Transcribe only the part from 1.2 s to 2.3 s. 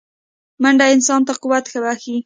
ته قوت بښي